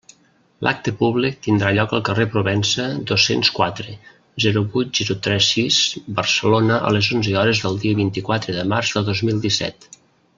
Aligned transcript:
L'acte 0.67 0.91
públic 1.01 1.35
tindrà 1.47 1.73
lloc 1.77 1.91
al 1.97 2.01
carrer 2.07 2.25
Provença, 2.35 2.85
dos-cents 3.11 3.51
quatre, 3.59 3.93
zero 4.47 4.63
vuit 4.77 5.01
zero 5.03 5.17
tres 5.27 5.51
sis 5.57 5.79
Barcelona, 6.21 6.79
a 6.89 6.95
les 6.99 7.11
onze 7.19 7.37
hores 7.43 7.61
del 7.67 7.81
dia 7.85 7.99
vint-i-quatre 8.05 8.57
de 8.61 8.69
març 8.73 8.95
de 8.99 9.05
dos 9.11 9.23
mil 9.29 9.45
disset. 9.49 9.89